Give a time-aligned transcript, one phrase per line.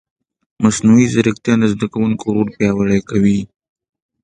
[0.63, 3.39] مصنوعي ځیرکتیا د زده کوونکي رول پیاوړی کوي.